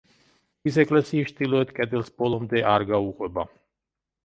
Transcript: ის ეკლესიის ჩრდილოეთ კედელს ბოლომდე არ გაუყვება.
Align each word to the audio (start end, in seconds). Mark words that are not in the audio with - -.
ის 0.71 0.79
ეკლესიის 0.83 1.27
ჩრდილოეთ 1.33 1.75
კედელს 1.81 2.11
ბოლომდე 2.23 2.65
არ 2.73 2.89
გაუყვება. 2.95 3.49